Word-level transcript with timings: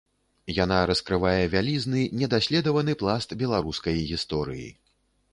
Яна 0.59 0.77
раскрывае 0.91 1.43
вялізны 1.55 2.01
недаследаваны 2.21 2.95
пласт 3.01 3.35
беларускай 3.43 4.01
гісторыі. 4.13 4.65